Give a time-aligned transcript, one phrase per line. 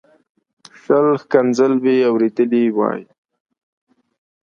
[0.81, 3.01] شل ښکنځل به یې اورېدلي وای.